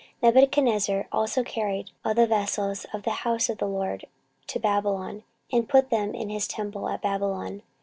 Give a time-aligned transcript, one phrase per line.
[0.23, 4.05] 14:036:007 Nebuchadnezzar also carried of the vessels of the house of the LORD
[4.47, 7.61] to Babylon, and put them in his temple at Babylon.